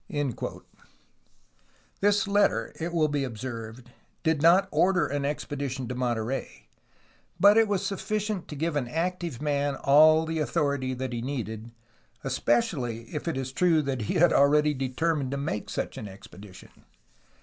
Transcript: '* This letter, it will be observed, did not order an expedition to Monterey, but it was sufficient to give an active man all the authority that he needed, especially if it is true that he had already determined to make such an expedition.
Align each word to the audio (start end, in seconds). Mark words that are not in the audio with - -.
'* 0.07 0.09
This 2.01 2.27
letter, 2.27 2.73
it 2.79 2.91
will 2.91 3.07
be 3.07 3.23
observed, 3.23 3.91
did 4.23 4.41
not 4.41 4.67
order 4.71 5.05
an 5.05 5.25
expedition 5.25 5.87
to 5.87 5.93
Monterey, 5.93 6.67
but 7.39 7.55
it 7.55 7.67
was 7.67 7.85
sufficient 7.85 8.47
to 8.47 8.55
give 8.55 8.75
an 8.75 8.87
active 8.87 9.43
man 9.43 9.75
all 9.75 10.25
the 10.25 10.39
authority 10.39 10.95
that 10.95 11.13
he 11.13 11.21
needed, 11.21 11.69
especially 12.23 13.13
if 13.13 13.27
it 13.27 13.37
is 13.37 13.51
true 13.51 13.83
that 13.83 14.01
he 14.09 14.15
had 14.15 14.33
already 14.33 14.73
determined 14.73 15.29
to 15.29 15.37
make 15.37 15.69
such 15.69 15.99
an 15.99 16.07
expedition. 16.07 16.71